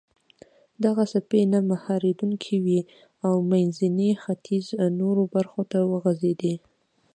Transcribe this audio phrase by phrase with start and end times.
[0.83, 2.81] دغه څپې نه مهارېدونکې وې
[3.27, 4.65] او منځني ختیځ
[4.99, 6.55] نورو برخو ته وغځېدې.